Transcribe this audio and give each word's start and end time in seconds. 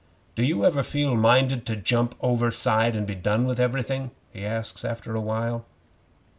"Do 0.33 0.41
you 0.41 0.65
ever 0.65 0.81
feel 0.81 1.15
minded 1.15 1.63
to 1.67 1.75
jump 1.75 2.15
overside 2.21 2.95
and 2.95 3.05
be 3.05 3.13
done 3.13 3.45
with 3.45 3.59
everything?" 3.59 4.09
he 4.33 4.43
asks 4.43 4.83
after 4.83 5.13
a 5.13 5.21
while. 5.21 5.63